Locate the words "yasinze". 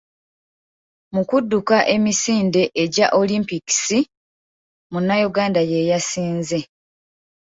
5.89-6.59